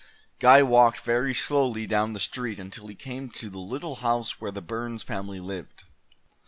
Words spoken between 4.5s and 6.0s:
Burns family lived.